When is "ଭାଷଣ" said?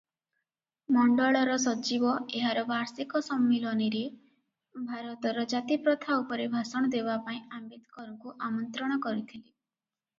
6.59-6.93